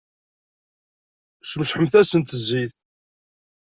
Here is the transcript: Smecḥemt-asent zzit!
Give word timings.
Smecḥemt-asent 1.51 2.35
zzit! 2.43 2.73